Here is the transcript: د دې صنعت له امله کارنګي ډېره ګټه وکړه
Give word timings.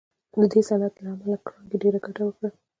د 0.41 0.43
دې 0.51 0.61
صنعت 0.69 0.93
له 1.03 1.09
امله 1.13 1.35
کارنګي 1.47 1.77
ډېره 1.83 1.99
ګټه 2.05 2.21
وکړه 2.25 2.49